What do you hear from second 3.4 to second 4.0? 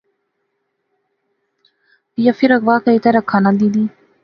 ناں دینی